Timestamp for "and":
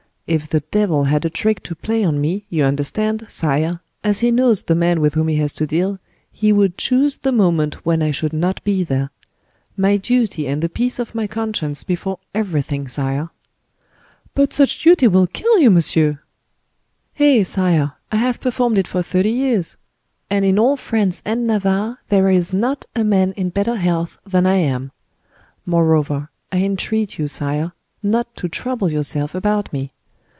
10.47-10.61, 20.29-20.45, 21.25-21.45